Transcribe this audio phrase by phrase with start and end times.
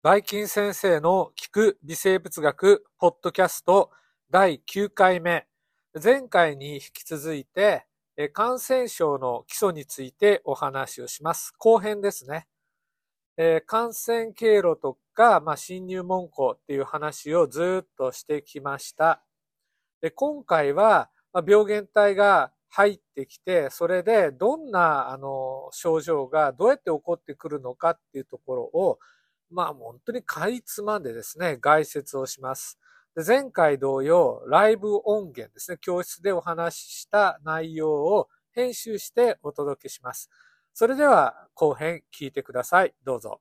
[0.00, 3.90] バイキン先生の聞く微生物学ポッドキャスト
[4.30, 5.48] 第9回目。
[6.00, 7.84] 前回に引き続いて、
[8.32, 11.52] 感染症の基礎についてお話をします。
[11.58, 12.46] 後編ですね。
[13.66, 19.24] 感染経路とか、まあ、侵入門戸っていう話をずっとしてきました。
[20.14, 21.10] 今回は、
[21.44, 29.00] 病原体が入ってきて、それでどんなあの症状がどうやって起こってくるのかっていうところを
[29.50, 32.78] まあ本当にかいつまんでですね、概説をします。
[33.14, 40.30] で前回同様、ライブ音源ですね、教室でお話しした内容を編集してお届けします。
[40.74, 42.94] それでは後編聞いてください。
[43.04, 43.40] どうぞ。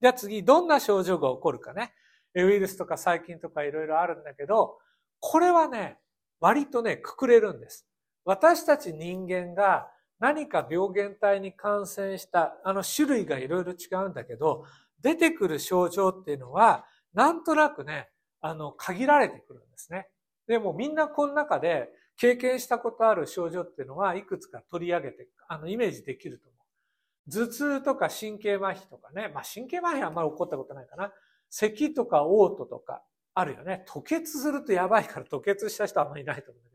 [0.00, 1.94] じゃあ次、どんな症状が起こるかね。
[2.34, 4.78] ウイルスとか細菌とかいろいろあるんだけど、
[5.20, 5.98] これはね、
[6.40, 7.86] 割とね、くくれるんです。
[8.24, 9.88] 私たち人間が
[10.18, 14.64] 何か病原体に感染した、あの種類がいろいろ違うんだけど、
[15.00, 18.08] 出てくる症状っていうのは、なんとなくね、
[18.40, 20.08] あの、限られてくるんですね。
[20.46, 27.30] でもみんなこの中で経験したことある症状っていうのはいくつか取り上げて、あの、イメージできると思う。
[27.30, 31.12] 頭痛とか神経麻痺とかね、まあ神経麻痺はあんまり起こったことないかな。
[31.50, 33.02] 咳とか嘔吐とか
[33.34, 33.84] あるよね。
[33.86, 36.66] 吐血するとやばいから吐血した人はあんまりいないと思う。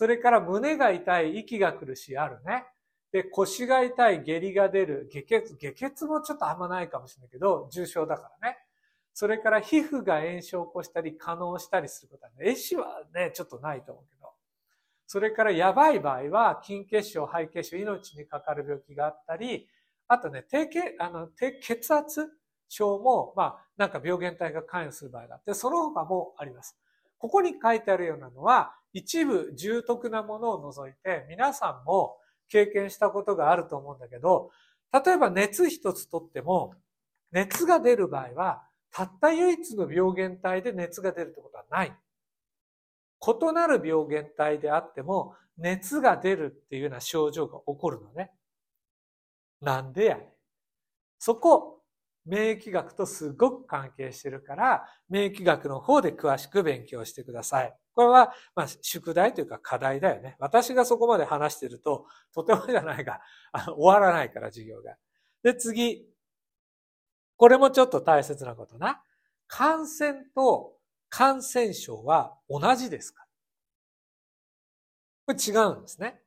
[0.00, 2.64] それから胸が痛い、息が苦しいあるね。
[3.12, 8.56] で、腰が痛い、下痢が出る、下血、下血もちょっとあんまないかもしれないけど、重症だからね。
[9.12, 14.32] それから皮膚が炎症を起こしたり、可能したりすることはね、壊死はね、ちょっとないと思うけど。
[15.06, 19.68] それからやばい場合は、筋血症、肺血症、命にかかる病気があったり、
[20.08, 22.26] あとね、低血、あの、低血圧
[22.70, 26.78] 症も、まあ、なんか病原体が関与する場合があって、その他もあります。
[27.18, 34.50] ここに書いてあるようなのは、一部重篤なものを除いて、皆さんも経験したことがあると思うんだけど、
[34.92, 36.74] 例えば熱一つとっても、
[37.30, 41.96] 熱が出る場合は、たった唯一の病原体で熱が出るってことはない。
[43.22, 48.32] 異なる病原体であっても、熱が出るっていうような症状が起こるのね。
[49.60, 50.26] なんでやねん。
[51.18, 51.79] そこ、
[52.26, 57.74] 免疫学とすごく関係してるから、免疫学の方で詳しく勉強してください。
[57.94, 60.36] これは、まあ、宿題というか課題だよね。
[60.38, 63.20] 私がそこまで話してると、とてもじゃないが、
[63.52, 64.96] あ終わらないから、授業が。
[65.42, 66.06] で、次。
[67.36, 69.02] これもちょっと大切なことな。
[69.48, 70.76] 感染と
[71.08, 73.24] 感染症は同じですか？
[75.26, 76.20] これ違うんですね。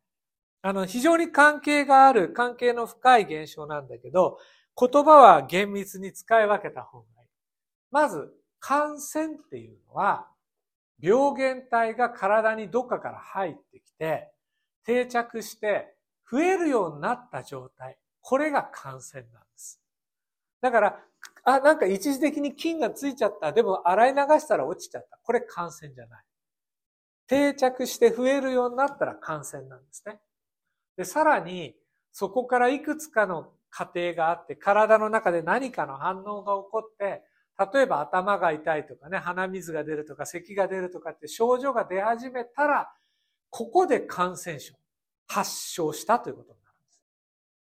[0.64, 4.40] あの、非常に関係がある、関係の深い現象なんだけど、
[4.79, 7.29] 言葉は厳密に使い分けた方がいい。
[7.91, 10.28] まず、感染っていうのは、
[11.00, 14.31] 病原体が体にどっかから入ってきて、
[14.85, 15.95] 定着して
[16.29, 17.97] 増えるようになった状態。
[18.22, 19.81] これが感染なんです。
[20.61, 21.00] だから、
[21.44, 23.51] あ、なんか一時的に菌がついちゃった。
[23.51, 25.19] でも洗い流したら落ちちゃった。
[25.22, 26.23] これ感染じゃない。
[27.28, 30.19] 定着して増えるようになったら感染なんですね。
[30.95, 31.75] で、さらに、
[32.11, 37.23] そこからいくつかの過程があって、体の中で何かの反応が起こって、
[37.73, 42.91] 例えば頭が痛いとかね、鼻水が出るとか、咳が出るとかって症状が出始めたら、
[43.50, 44.75] ここで感染症、
[45.28, 47.03] 発症したということになるんです。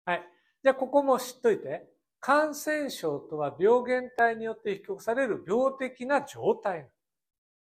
[0.04, 0.28] はい。
[0.64, 1.88] じゃあ、ここも知っといて。
[2.22, 6.86] 感染症とは病原体によって引き起こされる病的な状態。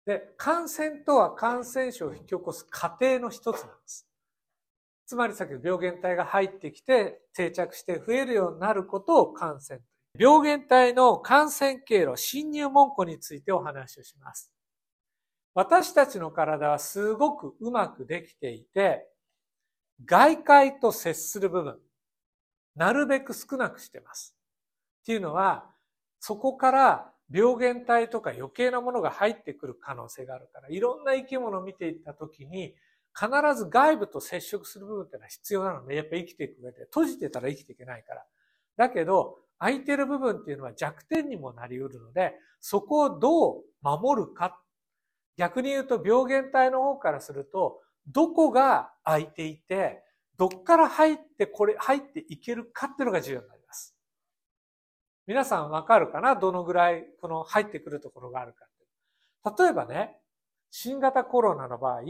[0.07, 4.09] で、感染とは感染症を引き起こす過程の一つなんです。
[5.07, 9.81] つまりさっきの病原体が入ってきて定着して増えるようになることを感染。
[10.19, 14.51] 病原体の感染経路、侵入門戸についてお話をします。
[15.55, 19.07] 私たちの体はすごくうまくできていて、
[20.05, 21.79] 外界と接する部分、
[22.75, 24.37] なるべく少なくしてます。
[25.03, 25.71] っていうのは、
[26.19, 32.75] そこから病原体とか余計なものが入ってくる可能性があるから、いろんな生き物を見ていったときに、
[33.19, 38.25] 必ず外部と接触する部分っていうのは必要なので、やっぱ生きていく上で、閉じてたら生きていけないから。
[38.77, 44.61] だけど、空いてる部分っていうのは弱点にもなり得るので、そこをどう守るか。
[45.39, 50.03] 逆に言うと、病原体の方からすると、どこが空いていて、
[50.37, 53.97] どっから入ってこれ、入っていけるかっていうのが重要になります。
[55.27, 56.37] 皆さんわかるかな？
[56.37, 58.67] どのぐらい、この入ってくるところがあるか。
[59.59, 60.21] 例えばね、
[60.71, 62.03] 新型コロナの場合、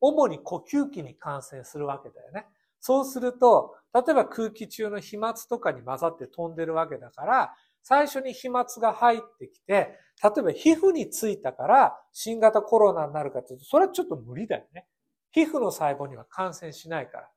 [0.00, 2.46] 主に呼吸器に感染するわけだよね。
[2.80, 14.86] そうすると、例えば空気中の飛沫とかに混ざって飛んでるわけだから、最初に飛沫が入ってきて、例えば皮膚についたから新型コロナになるかというと、それはちょっと無理だよね。
[15.32, 17.28] 皮膚の細胞には感染しないから。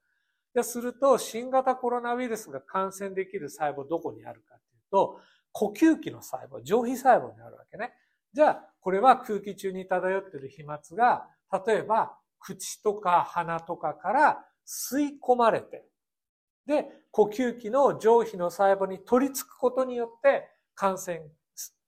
[0.54, 5.20] ですると、新型コロナウイルスが感染できる細胞どこにあるかというと、
[5.52, 7.94] 呼吸器の細胞、上皮細胞になるわけね。
[8.34, 11.28] じゃあ、これは空気中に漂っている飛沫が、
[11.66, 15.86] 例えば、口とか鼻とかから吸い込まれて、
[16.66, 21.22] で、呼吸器の上皮の細胞に取り付くことによって感染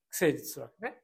[0.09, 0.97] 成立するわけね。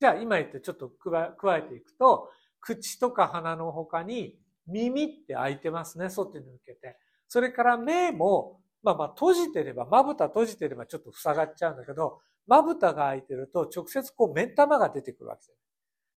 [0.00, 2.30] じゃあ今言ってちょっと加えていくと、
[2.60, 6.96] 口とか鼻の他に耳って開いてますね、外に向けて。
[7.28, 15.67] それから目も、まあまあ閉じてれば、まぶた閉じてればちょっと塞がっちゃうんだけど、まぶたが開いてると直接こう目ん玉が出てくるわけです。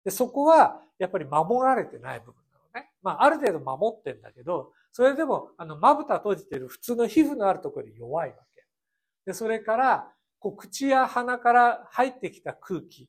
[0.03, 2.91] で、そこはやっぱり守られてない部分なのね。
[3.01, 8.65] まあある程度守ってんだけど、それでもあのまぶた閉じてる普通の皮膚のあるところで弱いわけ。
[9.25, 13.07] で、それから、こう口や鼻から入ってきた空気、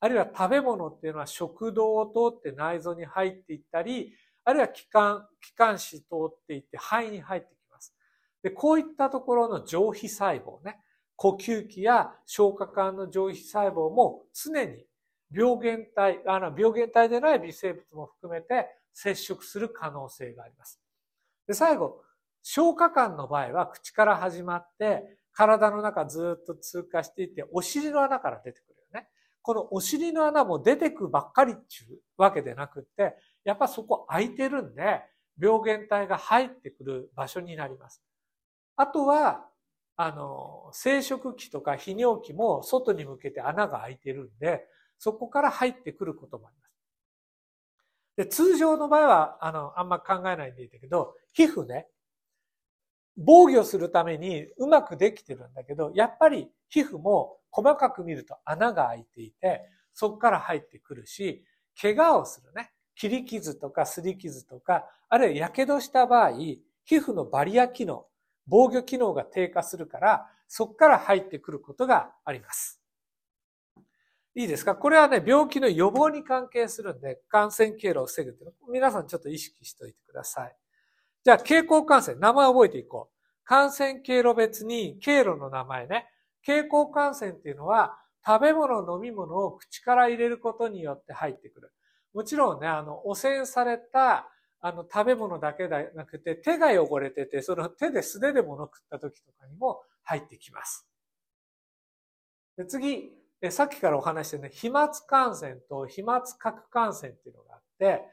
[0.00, 4.12] あるいは食べ物っていうのは食道を通って内臓に入っていったり、
[4.44, 7.94] あるいは気管、気管支通っていって肺に入ってきます。
[8.42, 10.78] で、こういったところの上皮細胞ね、
[11.16, 14.84] 呼吸器や消化管の上皮細胞も常に
[15.34, 20.80] 病原体、あの病原体でない微生物も含めて接触する可能性があります。
[21.46, 22.02] で、最後、
[22.42, 25.02] 消化管の場合は口から始まって
[25.32, 29.08] 体の中ずっと通過していってお尻の穴から出てくるよね。
[29.42, 35.02] このお尻の穴も出てくばっかりっていうわけでなくって、やっぱそこ空いてるんで、
[35.40, 38.02] 病原体が入ってくる場所になります。
[38.76, 39.48] あとは、
[39.96, 44.66] あの、生殖器とか泌尿器も外に向けて穴が開いてるんで、
[44.98, 46.74] そこから入ってくることもあります。
[48.16, 51.88] で、通常の場合は、あの、あんま考えないでいいんだけど、皮膚ね、
[53.16, 59.62] 防御するためにうまくできてるんだけど、やっぱり皮膚も細かく見ると穴が開いていて、
[59.92, 61.44] そこから入ってくるし、
[61.80, 62.72] 怪我をするね。
[62.96, 66.32] 切り傷とか擦り傷とか、あるいは火傷した場合、
[66.84, 68.06] 皮膚のバリア機能、
[68.46, 72.80] 防御機能が低下するから、そこから入ってくることがあります。
[74.36, 74.74] いいですか？
[74.74, 80.56] これはね、病気の予防に関係するんで、感染経路を防ぐっていうの皆さんちょっと意識しておいてください。
[81.24, 83.14] じゃあ、経口感染、名前を覚えていこう。
[83.44, 86.08] 感染経路別に経路の名前ね。
[86.42, 87.96] 経口感染っていうのは、
[88.26, 91.72] 食べ物、飲み物を口から入れることによって入ってくる。
[92.12, 94.28] もちろんね、あの、汚染された、
[94.66, 100.88] あの、食べ物だけでなくて、手が汚れてて、その手で素手で物食った時とかにも入ってきます。
[102.56, 103.12] で次、
[103.42, 108.04] えさっきからお話してね、飛沫感染と飛沫核感染っていうのがあって、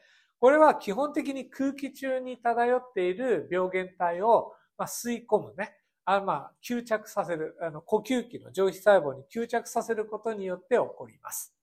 [0.41, 5.77] これは基本的に空気中に漂っている病原体を、まあ、吸い込むね。
[6.03, 11.55] あまあ、吸着させる、あの、呼吸器の上皮細胞に吸着させることによって起こります。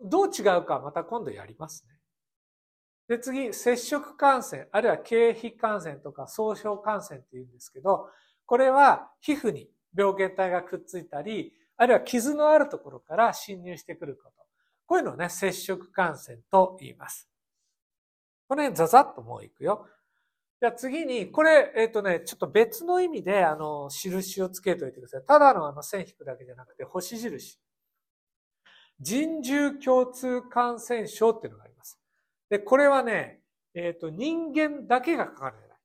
[0.00, 1.93] どう違うかまた今度やりますね。
[3.08, 8.08] で、次、接触感染、あるいは経皮感染とか総称感染って言うんですけど、
[8.46, 14.44] これは皮膚に病原体がくっついたり、あるいは傷のあるところから侵入してくること。
[14.86, 17.28] こういうのをね、接触感染と言います。
[18.48, 19.86] これ、ね、ザザッともういくよ。
[20.60, 25.22] じゃあ次に、これ、えっ、ー、とね、ちょっと別の意味で、あの、印をつけといてください。
[25.26, 27.58] ただのあの線引くだけじゃなくて、星印。
[29.00, 31.73] 人獣共通感染症っていうのがあります。
[32.54, 33.40] で、これはね、
[33.74, 35.78] えっ、ー、と、人間だけがかかれない。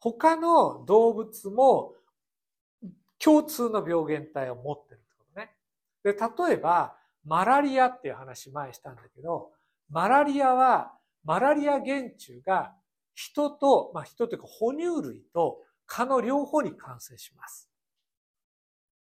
[0.00, 1.92] 他の動物も
[3.18, 5.50] 共通の病原体を持ってるってことね。
[6.02, 6.14] で、
[6.48, 9.50] 例えば、マラリアっていう話前したんだけど、
[9.90, 12.72] マラリアは、マラリア原虫が
[13.14, 17.68] 人と、まあ人というか哺乳類と蚊の両方に感染します。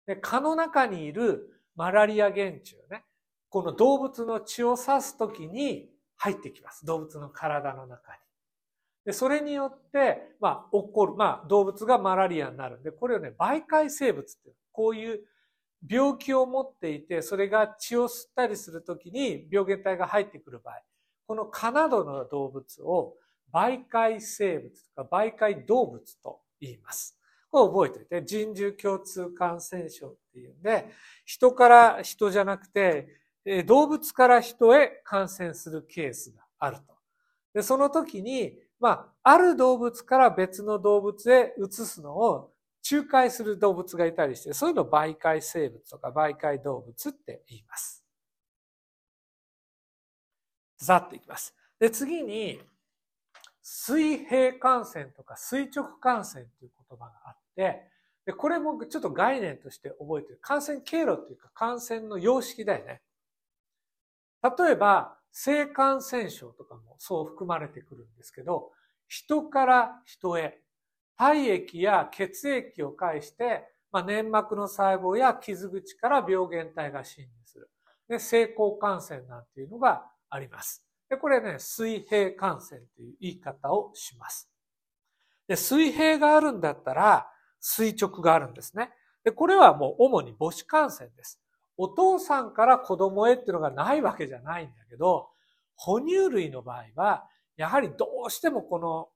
[0.08, 3.04] で蚊の中にいるマラリア原虫ね、
[3.50, 6.86] この動物の血を刺すときに入ってきます。
[6.86, 8.20] 動物の体の中に。
[9.06, 15.22] で、それによって、まあ、起こる、まあ、動物がマラリアになるんで、これをね、媒介生物っていう、こういう
[15.90, 20.82] 病気を持っていて、それが血を吸ったりするときに病原体が入ってくる場合、
[21.28, 23.16] この蚊などの動物を
[23.54, 27.18] 媒介生物とか媒介動物と言います。
[27.50, 30.90] これ覚えておいて、人獣共通感染症っていうんで、
[31.26, 33.08] 人から人じゃなくて、
[33.66, 36.98] 動物から人へ感染するケースがあると。
[37.54, 42.52] で、その時に、まあ、ある動物から別の動物へ移すのを
[42.90, 48.04] 仲介する動物がいたりして、そういうのを媒介生物とか媒介動物って言います。
[50.78, 51.56] ざっといきます。
[51.80, 52.62] で、次に、
[53.62, 57.90] 水平感染とか垂直感染という言葉があって、
[58.26, 60.40] で、これもちょっと概念として覚えてる。
[60.42, 63.02] 感染経路っていうか感染の様式だよね。
[64.44, 68.72] 例えば、性感染症とかもそう含まれてくるんですけど、
[69.08, 70.60] 人から人へ、
[71.18, 77.70] 体液や血液を介してまあ、粘膜の細胞や傷口から病原体が侵入する。
[78.08, 80.86] で、性交感染なんていうのがあります。
[81.10, 84.50] で、これね、水平感染という言い方をします。
[85.48, 87.28] で、水平があるんだったら、
[87.60, 88.92] 垂直があるんですね。
[89.24, 91.42] で、これはもう主に母子感染です。
[91.78, 95.30] お父さんから子供へっていうのがないわけじゃないんだけど、
[95.76, 99.10] 哺乳類の場合は、やはりどうしてもこの、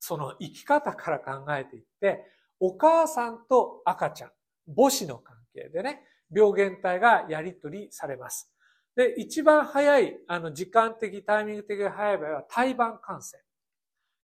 [0.00, 2.24] その生き方から考えていって、
[2.60, 4.30] お母さんと赤ちゃん、
[4.74, 6.02] 母子の関係でね、
[6.34, 8.52] 病原体がやり取りされます。
[8.96, 13.42] で、一番早い、あの、時間的、タイミング的に早い場合は、胎盤感染。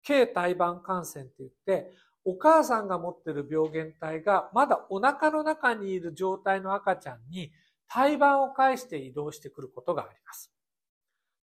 [0.06, 1.92] 軽胎盤感染って言って、
[2.24, 7.52] お母さんが持っている病原体がまだお腹の中にいる状態の赤ちゃんに
[7.94, 10.50] 胎盤を介して移動してくることがあります。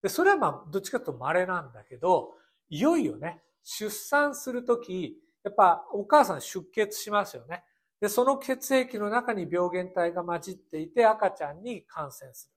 [0.02, 2.36] で、それはまあ、どっちかというと稀なんだけど、
[2.70, 7.66] いよいよね、出産するとき、やっぱお母さん出血しますよね。
[8.00, 12.54] で、その血液の中に病原体が混じっていて赤ちゃんに感染する。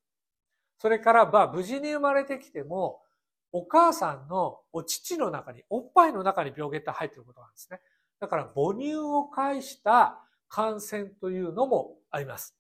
[0.79, 3.03] それから、まあ、無事に生まれてきても、
[3.51, 7.81] お母さんのお乳の中に、おっぱいの中に病原体入っていることなんですね。
[8.21, 12.60] だから母乳を介した感染というのもあります。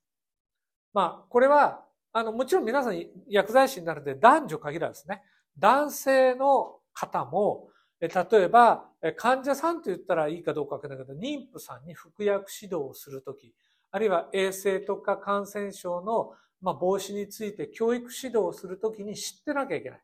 [0.92, 5.22] まあ、これは、あの、もちろん皆さん薬剤師になるので男女限らずね。
[5.58, 7.68] 男性の方も、
[8.00, 13.54] 例えば、患者さんと言ったらいいかどうかわからないけど、妊婦さんに服薬指導をするとき、
[13.90, 20.02] あるいは衛生とか感染症の、防止について教育指導をするときに知ってなきゃいけない。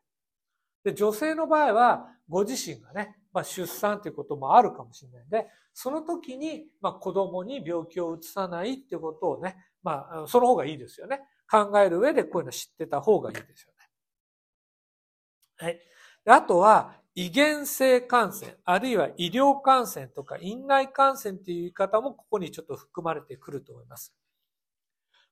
[0.83, 11.21] で、女性の場合は、ご自身がね、まあ、出産ということもあるかもしれないんで、その時に、まあ、子供に病気を移さないっていうことをね、まあ、その方がいいですよね。
[11.49, 13.77] 考える上でこういうの知ってた方がいいですよね。
[15.57, 15.79] はい。
[16.25, 24.13] あとは、遺伝性感染、あるいは医療感染とか院内感染という言い方もここにちょっと含まれてくると思います。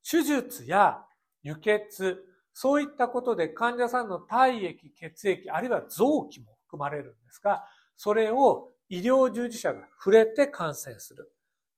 [0.09, 1.05] 手術や
[1.43, 11.31] 輸血、そういったことで患者さんの体液、血液、あるいは臓器も含まれるんですが、それを医療従事者が触れて感染する。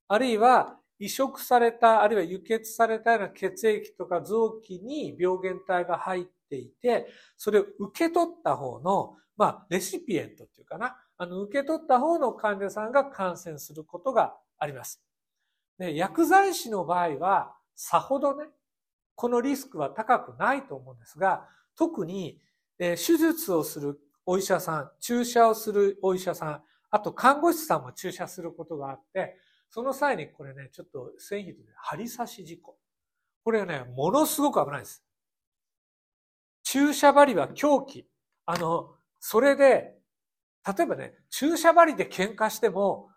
[0.08, 15.02] あるいは移植された、あるいは輸血されたような血液とか臓器に病原体が入っていて、それを受け取った方の、まあ、レシピエントっていうかな、あの、受け取った方の患者さんが感染することがあります。
[15.78, 18.46] で、薬剤師の場合は、さほどね、
[19.16, 22.40] このリスクは高くないと思うんですが、特に、
[22.80, 29.38] え手術をするお医者さん、注射をするお医者さん、あと看護師さんも注射することがあって、
[29.70, 32.78] その際にこれね、ちょっと繊維で針刺し事故。
[33.44, 35.04] これはね、ものすごく危ないです。
[36.64, 38.08] 注射針は狂気。
[38.46, 39.96] あの、それで、
[40.78, 43.10] 例えばね、注射針で喧嘩しても、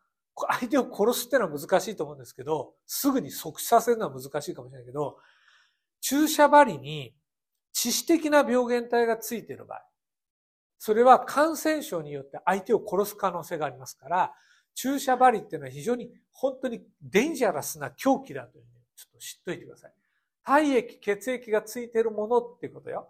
[0.49, 5.19] 相手を殺すってのは難しいと思うんですけど、すぐに即死させるのは難しいかもしれないけど、
[6.01, 7.15] 注射針に
[7.75, 9.83] 致死的な病原体がついている場合、
[10.79, 14.33] それは感染症によって相手を殺す可能性がありますから、
[14.75, 19.93] 注射針っていうのは非常に本当にデンジャラスな狂気だというふうにちょっと知っといてください。
[20.45, 23.09] 体液、血液がついてるものっていうことよ。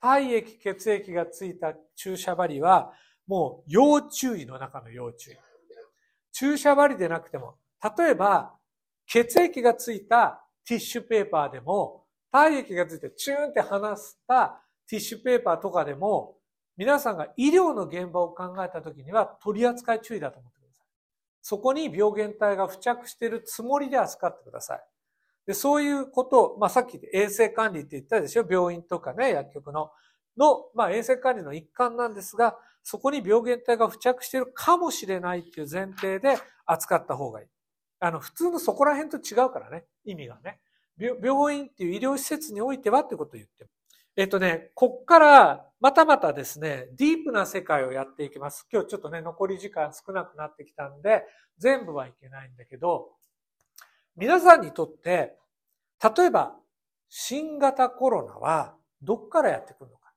[0.00, 2.92] 体液、血液がついた注射針は
[3.26, 5.36] もう要注意の中の要注意。
[6.32, 7.56] 注射針でなくても、
[7.98, 8.54] 例えば
[9.06, 16.36] 血液がついたティッシュペーパーでも体液がついてチューンって離したティッシュペーパーとかでも、
[16.76, 20.57] 皆さんが医療の現場を考えたときには取り扱い注意だと思って。
[21.48, 24.80] そこに病原体が付着しているつもりで扱ってください。
[25.46, 28.46] で、そういうことを、まあ、さっき衛生管理って言ったでしょ？
[28.46, 29.90] 病院とかね、薬局の、
[30.36, 36.36] の、まあ、衛生管理の一環なんですが、そこに病原体が付着しているかもしれないっていう前提で
[36.66, 37.46] 扱った方がいい。
[38.00, 40.60] あの、普通のそこら辺と違うからね、意味がね。
[40.98, 43.64] 病院っていう医療施設においてはってことを言って
[44.18, 48.66] えっとね、こっからまたまたですね、ディープな世界をやっていきます。
[48.68, 51.22] 今日ちょっとね、残り時間少なくなってきたんで、
[51.56, 53.12] 全部はいけないんだけど、
[54.16, 55.36] 皆さんにとって、
[56.16, 56.56] 例えば、
[57.08, 60.12] 新型コロナはどっからやってくるのか。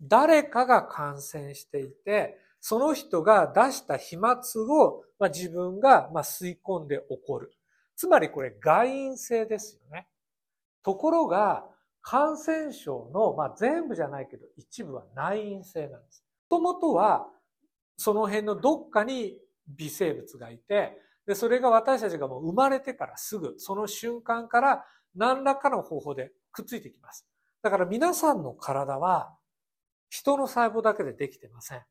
[0.00, 7.52] 誰かが感染していて、その人が出した飛沫を、まあ、自分が、まあ、吸い込んで起こる。
[7.96, 10.08] つまりこれ外因性ですよね。
[10.82, 11.66] ところが、
[12.02, 16.24] 感染症の、まあ、全部じゃないけど、一部は内因性なんです。
[16.50, 17.28] もともとは、
[17.96, 27.26] その辺のどっかに微生物がいて、で、それが私たちがもう生まれてからすぐ、その瞬間から何らかの方法でくっついてきます。
[27.62, 29.36] だから皆さんの体は、
[30.10, 31.82] 人の細胞だけでできてません。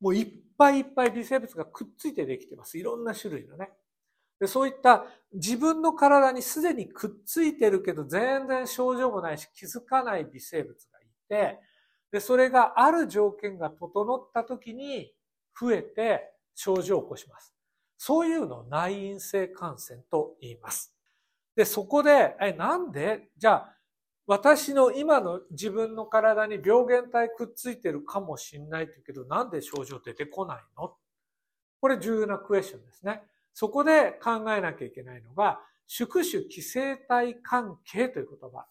[0.00, 2.76] もういっぱいいっぱい微生物がくっついてできてます。
[2.76, 3.70] いろんな種類のね。
[4.42, 11.60] でそういった自分の体にすでにくっついてるけど全然症状もないし気づかない微生物がいて、
[12.10, 15.12] で、それがある条件が整った時に
[15.58, 17.54] 増えて症状を起こします。
[17.96, 20.92] そういうのを内因性感染と言います。
[21.54, 23.28] で、そこで、え、なんで？
[23.38, 23.76] じゃあ、
[24.26, 30.96] 私の今の自分の体に病原体くっついてるかもしんないけど、なんで症状出てこないの？
[31.80, 33.22] これ重要なクエスチョンですね。
[33.54, 38.66] そこで考えなきゃいけないのが、宿主寄生体関係という言葉。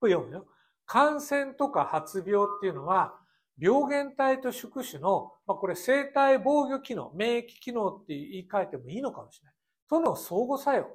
[0.00, 0.46] これ読むよ。
[0.84, 3.14] 感染とか発病っていうのは、
[3.58, 9.54] 病原体と宿主の、まあ、これ生体防御機能、免疫機能って言い換えてもいいのかもしれない。
[9.88, 10.88] との相互作用。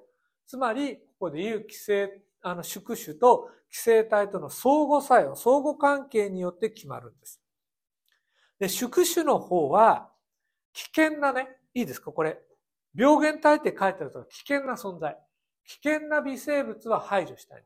[0.48, 7.42] つまり、ここで言う寄生、あの、宿主と寄生体との相互作用、相互関係によって決まるんです。
[8.60, 10.12] で、宿主の方は、
[10.74, 12.12] 危険なね、いいですか？
[12.12, 12.40] これ、
[12.96, 15.18] 病原体って書いてあると危険な存在。
[15.66, 17.64] 危険な微生物は排除したい。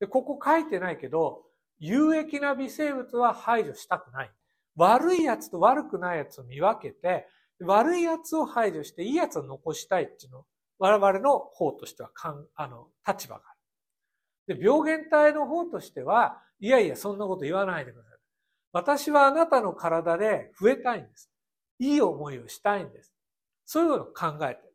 [0.00, 1.44] で、ここ書いてないけど、
[1.78, 4.30] 有益な微生物は排除したくない。
[4.76, 7.26] 悪いやつと悪くないやつを見分けて、
[7.60, 10.44] 悪いやつを排除していいやつを残したいっていうの、
[10.78, 13.52] 我々の方としてはかん、あの、立場があ
[14.48, 14.58] る。
[14.58, 18.18] で、病原体の方としては、いやいや、そんなこと言わないでください。
[18.72, 21.30] 私はあなたの体で増えたいんです。
[21.78, 23.12] いい思いをしたいんです。
[23.64, 24.74] そういうのを考えてる。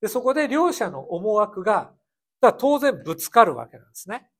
[0.00, 1.92] で、そこで両者の思惑が、
[2.58, 4.30] 当然ぶつかるわけなんですね。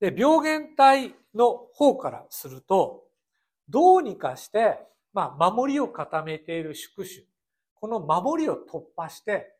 [0.00, 3.04] で、病原体の方からすると、
[3.68, 4.78] どうにかして、
[5.12, 7.26] まあ、守りを固めている宿主。
[7.74, 9.54] この守りを突破して、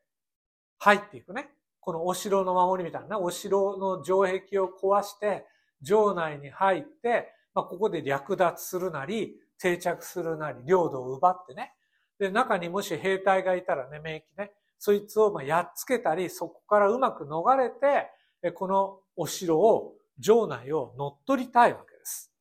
[0.77, 1.49] 入っていくね。
[1.81, 5.45] このお城の守りみたいな、お城の城壁を壊して、
[5.83, 11.73] 城内に入って、まあ、ここで略奪するなり、定着するなり、領土を奪ってね。
[12.17, 18.09] で、中にもし兵隊がいたらね、免疫ね、そいつをまあやっつけたり、そこからうまく逃れて、
[18.53, 22.33] このお城を、城内を乗っ取りたいわけです。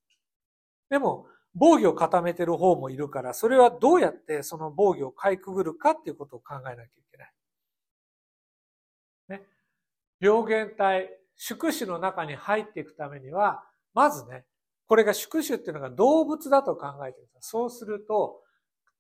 [0.89, 7.33] でも、防御を固めてる方もいるから、それはどうやってその防御をかいくぐるかっていうことを考えなきゃいけない。
[9.29, 9.47] ね。
[10.21, 13.65] 病原体、宿主の中に入っていくためには、
[13.95, 14.45] まずね、
[14.89, 17.43] これが宿主っていうのが動物だと考えてください。
[17.43, 18.43] そうすると、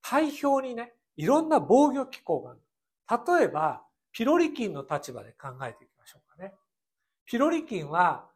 [0.02, 3.36] 体表にね、いろんな防御機構がある。
[3.38, 6.52] 例えば、ピロリ菌の立場で考えていきましょうかね。
[7.24, 8.30] ピロリ菌は、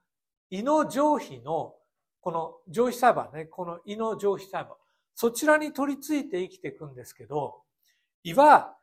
[0.48, 1.74] 胃の上皮の、
[2.22, 4.76] この上皮細胞ね、この胃の上皮細胞、
[5.14, 7.62] そちらに取り付いて生きていくんですけど、
[8.22, 8.76] 胃は、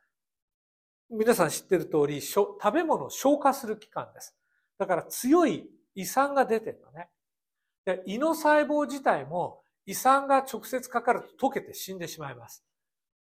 [1.10, 4.36] 皆さん知ってる通り、食べ物を消化する器官です。
[4.78, 7.10] だから強い胃酸が出てるのね。
[7.84, 12.64] で胃の細胞自体も胃酸が直接かかると溶けて死んでしまいます。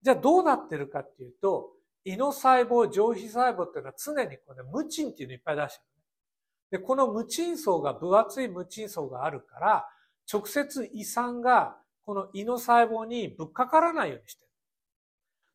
[0.03, 1.71] じゃあどうなってるかっていうと、
[2.05, 5.83] 胃の細胞、上皮細胞っていうのは常にこのムチンっていうのいっぱい出して
[6.71, 9.89] る、で、このムチン層が、分厚いムチン層があるから、
[10.31, 14.49] 直接胃酸がこの胃の細胞にぶっかからないようにしてる。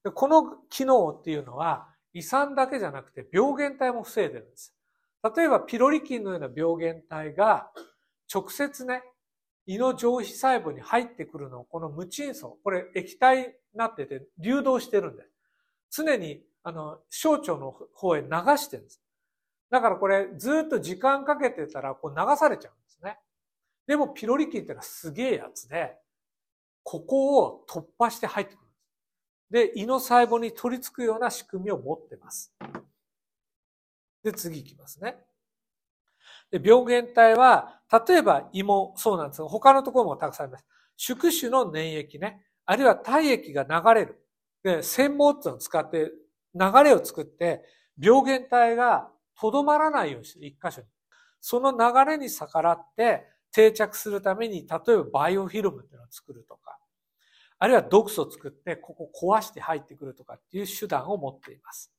[0.05, 4.75] でこの機能っていうのは、胃酸だけじゃなくて病原体も防いでるんです。
[5.35, 7.71] 例えばピロリ菌のような病原体が
[8.33, 9.03] 直接ね、
[9.65, 15.29] 胃の上皮細胞に入ってくるのを、この無鎮層、これ液体になってて流動してるんです。
[15.91, 19.01] 常に、あの、小腸の方へ流してるんです。
[19.69, 23.17] だからこれずっと時間かけてたらこう流されちゃうんですね。
[23.87, 25.95] でもピロリ菌ってのはすげえやつで、
[26.83, 29.75] ここを突破して入ってくるんです。
[29.75, 32.53] で、胃の細胞に取り付くような仕組みを持ってます。
[34.23, 35.17] で、次いきますね。
[36.51, 40.65] で病原体は、例えば胃もそうなんですが、他のところもたくさんあります。
[40.97, 44.19] 宿主の粘液ね、あるいは体液が流れる。
[44.63, 46.11] で、繊毛っていうのを使って
[46.55, 47.63] 流れを作って、
[47.99, 50.87] 病原体がとどまらないようにする、一箇所に。
[51.39, 56.79] その流れに逆らって定着するために、例えばバイオフィルムっていうのを作るとか、
[57.59, 61.93] あるいは毒素を作ってここ壊して入ってくるとかっていう手段を持っています。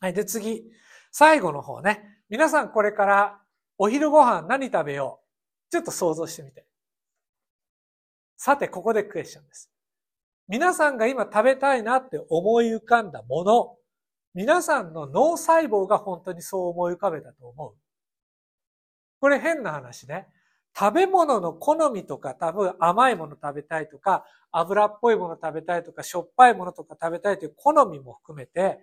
[0.00, 0.12] はい。
[0.12, 0.64] で、次。
[1.10, 2.20] 最後の方ね。
[2.28, 3.40] 皆さんこれから
[3.78, 5.26] お昼ご飯何食べよう
[5.70, 6.66] ちょっと想像してみて。
[8.36, 9.70] さて、ここでクエスチョンです。
[10.48, 13.76] 皆さんが今食べたいなって思い浮かんだもの、
[14.34, 17.74] 皆さんの脳細胞が本当にそう思い浮かべたと思う。
[19.20, 20.28] これ変な話ね。
[20.78, 28.78] 食べ物の好みとか多分甘いもの食べたいとか油っぽいもの食べたいとかしょっぱいものとか食べたいという好みも含めて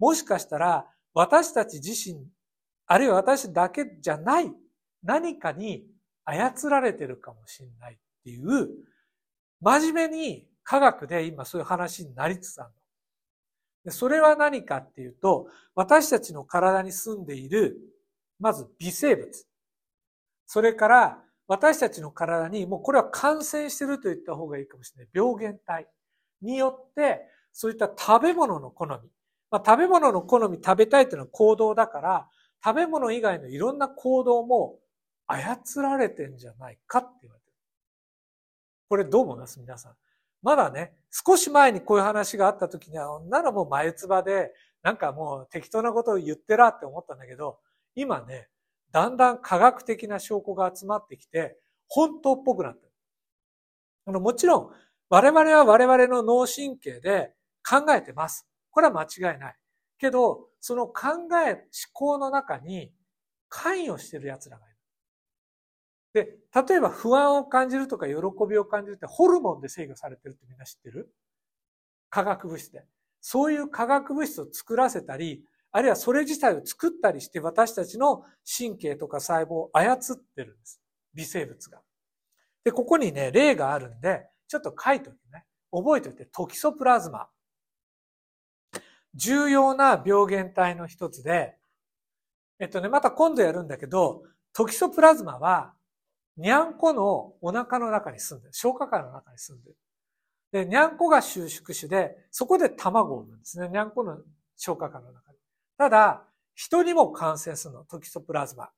[0.00, 2.26] もしかしたら私たち自身
[2.88, 4.50] あるいは私だけじゃない
[5.02, 5.84] 何かに
[6.24, 8.68] 操られてるかもしれないっていう、
[9.60, 12.70] 真面目に科学で今そういう話になりつつある
[13.84, 13.92] の。
[13.92, 17.78] それは何かっていうと、私たちの体に住んでいる、
[18.38, 19.46] まず微生物。
[20.46, 25.10] それから、私たちの体に、もうこれは感染してると言った方がいいかもしれない。
[25.14, 25.88] 病原体
[26.42, 27.22] によって、
[27.52, 28.92] そういった食べ物の好み。
[29.50, 32.28] まあ、食べ物の好み食べたいというのは行動だから、
[32.64, 34.78] 食べ物以外のいろんな行動も
[35.26, 37.52] 操られてんじゃないかって言われてる。
[38.88, 39.60] これどう思います？
[39.60, 39.96] 皆さん。
[40.42, 47.58] まだね、少し前にこういう話があった時には、女のもう眉唾で、なんかもう適当なことを言ってらって思ったんだけど、
[47.94, 48.48] 今ね、
[48.92, 52.92] だんだん科学的な証拠が集まってきて、本当っぽくなってる。
[54.06, 54.70] あの、もちろん、
[55.10, 57.34] 我々は我々の脳神経で
[57.68, 58.46] 考えてます。
[58.70, 59.56] これは間違いない。
[59.98, 61.60] けど、その考え、思
[61.92, 62.92] 考の中に
[63.48, 64.76] 関与してる奴らがいる。
[66.12, 68.14] で、例えば不安を感じるとか喜
[68.48, 71.12] びを感じるってホルモンで制御されてるってみんな知ってる？
[72.10, 72.84] 化学物質で。
[73.20, 78.24] そういう化学物質を作らせたり、あるいはそれ自体を作ったりして私たちの
[78.58, 79.98] 神経とか細胞を操っ
[80.34, 80.80] てるんです。
[81.14, 81.80] 微生物が。
[82.64, 85.44] で、ここにね、例があるんで、ちょっと書いておいてね。
[85.70, 87.28] 覚えておいて、トキソプラズマ。
[89.18, 91.56] 重要な病原体の一つで、
[92.58, 94.22] えっとね、また今度やるんだけど、
[94.54, 95.74] トキソプラズマは
[96.38, 98.54] にゃんこのお腹の中に住んでる。
[98.54, 99.76] 消化管の中に住んでる。
[100.52, 103.68] で、にゃんこが収縮種で、そこで卵を産むんですね。
[103.68, 104.18] にゃんこの
[104.56, 105.38] 消化管の中に。
[105.76, 106.22] ただ、
[106.54, 108.70] 人にも感染するの、トキソプラズマ。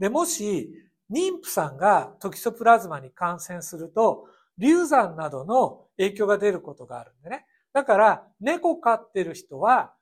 [0.00, 0.68] で、もし、
[1.08, 4.26] 妊婦さんがトキソプラズマに感染すると、
[4.58, 7.46] 流産などの影響が出ることがあるんでね。
[7.76, 9.92] だから、猫飼ってる人は、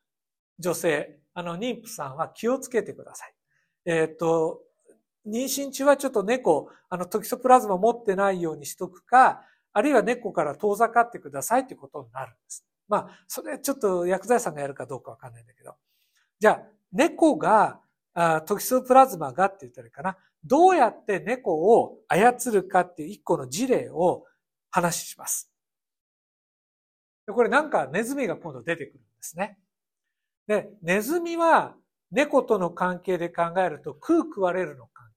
[0.61, 3.35] 女性、あの、妊婦さんは気をつけてください。
[3.85, 4.61] えっ、と、
[5.27, 12.65] 妊娠中はちょっと猫、あの、トキソプラズマ持ってないようにしとくか、あるいは猫から遠ざかってくださいってことになるんです。
[12.87, 15.75] まあ、それちょっと薬剤師さんがやるかどうかわかんないんだけど。
[16.39, 17.81] じゃあ、猫が、
[18.13, 20.17] あトキソプラズマがって言ったらいいかな。
[20.45, 24.27] どうやって猫を操るかっていう一個の事例を
[24.71, 25.51] 話します。
[27.27, 29.59] これなんかネズミが今度出てくるんですね。
[30.47, 31.75] で、ネズミは
[32.11, 35.15] 猫との関係で考えると食う食われるの関係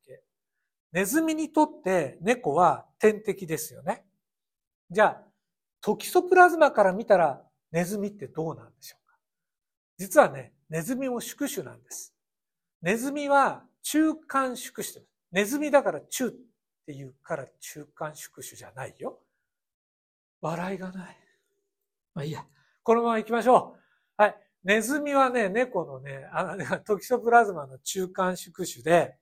[0.91, 4.05] ネズミにとって猫は天敵ですよね。
[4.89, 5.23] じゃあ、
[5.81, 9.17] トキソプラズマから見たらネズミってどうなんでしょうか
[9.97, 12.15] 実はね、ネズミも宿主なんです。
[12.81, 15.05] ネズミは中間宿主です。
[15.31, 16.31] ネズミだから中っ
[16.85, 19.19] ていうから中間宿主じゃないよ。
[20.41, 21.26] 笑いがない。
[22.17, 22.43] まあいいや。
[22.81, 23.75] このまま行きましょ
[24.17, 24.21] う。
[24.21, 24.35] はい。
[24.63, 29.15] ネズミはね、猫のね、あのトキソプラズマの中間宿主で、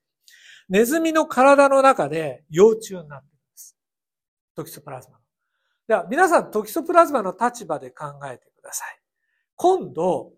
[0.70, 3.76] ネズミの体の中で幼虫になっています。
[4.54, 5.20] トキソプラズマの。
[5.86, 8.98] では、皆さんトキソプラズマの立場で考えてください。
[9.56, 10.32] 今度、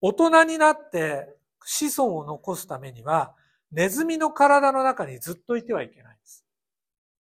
[0.00, 3.34] 大人になって子孫を残すためには、
[3.72, 6.46] ネズミの体の中にずっといてはいけないんです。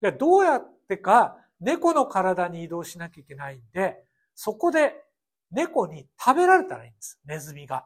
[0.02, 4.04] でどうやってか猫の体に移動しなきゃいけないんで、
[4.36, 4.96] そこで
[5.52, 7.19] 猫に食べられたらいいんです。
[7.26, 7.86] ネズミが。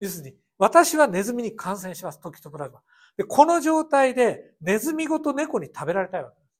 [0.00, 2.20] 要するに、私はネズミに感染します。
[2.20, 2.82] トキソプラズマ。
[3.16, 6.54] で、この状態でネズミごと猫に食べられたいわけです。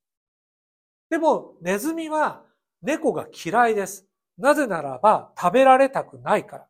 [1.11, 2.43] でも、ネズミは
[2.81, 4.05] 猫が嫌いです。
[4.37, 6.67] なぜならば食べられたくないから。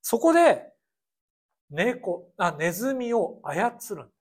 [0.00, 0.72] そこで、
[1.70, 4.14] 猫、あ、ネズミを操るんです。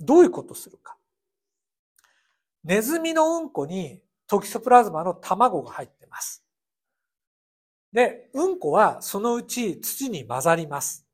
[0.00, 0.96] どういうことするか。
[2.64, 4.00] ネズミのうんこに
[4.32, 6.42] トキソプラズマの卵が入ってます。
[7.92, 11.06] で、うんこはそのうち土に混ざります。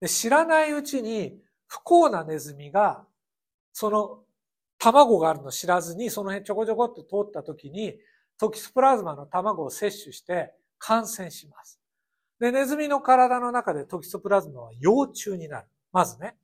[0.00, 3.04] で知らないうちに不幸なネズミが、
[3.74, 4.20] その
[4.78, 7.98] 卵があるの知らずに、その辺ちょこちょこっと通った時に、
[8.38, 11.78] トキスプラズマの卵を摂取して感染します。
[12.40, 15.66] で、ネズミの体の中でトキソプラズマは幼虫になる。
[15.92, 16.34] まずね。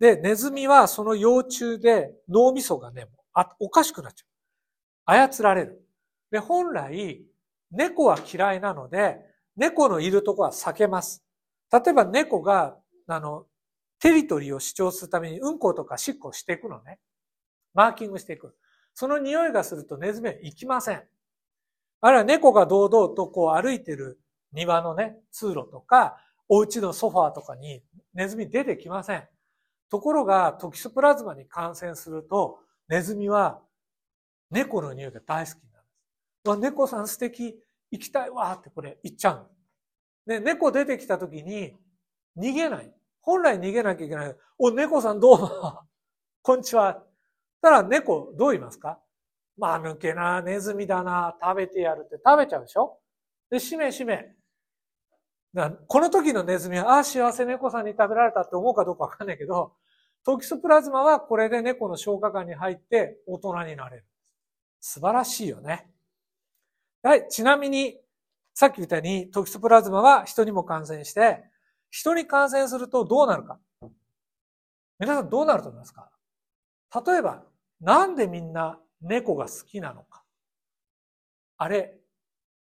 [0.00, 3.06] で、ネズミはその幼虫で脳みそがね、
[3.40, 4.24] あおかしくなっちゃ
[5.14, 5.16] う。
[5.16, 5.86] 操られる。
[6.32, 7.22] で、本来、
[7.70, 9.20] 猫は嫌いなので、
[9.56, 11.24] 猫のいるとこは避けます。
[11.72, 13.46] 例えば猫が、あの、
[14.00, 16.98] テリトリーを主張するためにうんことかしっこしていくのね。
[17.74, 18.56] マーキングしていく。
[18.92, 21.02] その匂いがするとネズミは行きません。
[22.00, 24.20] あるいは猫が堂々とこう歩いてる
[24.52, 26.16] 庭のね、通路とか、
[26.48, 29.28] お家のソファーとかにネズミ出てきません。
[29.90, 33.60] ところが、トキソプラズマに感染すると、ネズミは
[34.50, 35.88] 猫の匂いが大好きなんで
[36.44, 36.48] す。
[36.48, 37.56] わ、猫さん素敵、
[37.90, 39.50] 行きたいわってこれ言っちゃう
[40.26, 41.74] で、猫出てきた時に
[42.36, 42.92] 逃げない。
[43.22, 44.36] 本来逃げなきゃいけない。
[44.58, 45.48] お、猫さんどうも。
[46.42, 47.02] こんにちは。
[47.60, 49.00] たら猫どう言いますか？
[49.56, 52.98] まあ抜けな、ネズミだな、食べてやるって食べちゃうでしょ？
[53.50, 54.34] で、しめしめ。
[55.88, 59.74] この時のネズミは、ああ、幸せ猫さんに食べられたって思うかどうかわかんないけど、
[60.24, 64.04] トキソプラズマはこれで猫の消化管に入って大人になれる。
[64.80, 65.90] 素晴らしいよね。
[67.02, 67.26] はい。
[67.28, 67.98] ちなみに、
[68.54, 71.44] さっき言ったようにトキソプラズマは人にも感染して、
[71.90, 73.58] 人に感染するとどうなるか。
[74.98, 76.10] 皆さんどうなると思いますか？
[77.06, 77.44] 例えば、
[77.80, 80.24] なんでみんな猫が好きなのか。
[81.56, 81.98] あれ、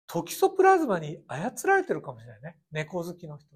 [0.07, 2.57] トキソプラズマに操られてるかもしれないね。
[2.73, 3.47] 猫好きの人。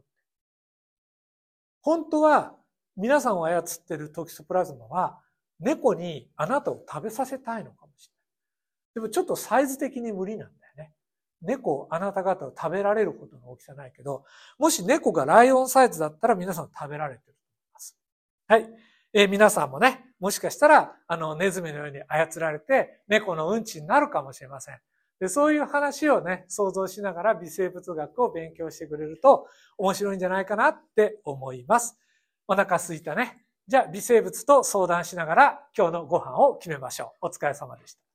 [1.82, 2.54] 本当は
[2.98, 5.20] 皆さんを操っているトキソプラズマは
[5.60, 8.18] 猫にあなたを食べさせたいのかもしれない。
[8.94, 10.92] でもちょっとサイズ的に無理なんだよね。
[11.40, 14.24] 猫、あなた方を食べられることの大きさないけど、
[14.58, 17.96] もし猫がライオンサイズだったら皆さん食べられてると思います。
[18.48, 18.68] はい。
[19.12, 24.78] えー、皆さんもね、もしかしたら、あの、ネズミのように操られて、猫のうんちになるかもしれません。
[25.20, 31.96] で、そういう話をね、想像しながら微生物学を勉強してくれると面白いんじゃないかなって思います。
[32.48, 33.44] お腹すいたね。
[33.68, 37.26] じゃあ微生物と相談しながら今日のご飯を決めましょう。
[37.26, 38.07] お疲れ様でした。